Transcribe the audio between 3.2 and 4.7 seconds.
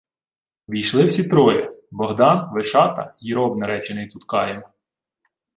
й роб, наречений Туткаєм.